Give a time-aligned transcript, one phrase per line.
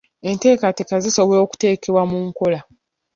[0.29, 2.59] Enteekateeka zisobola okuteekebwa mu nkola.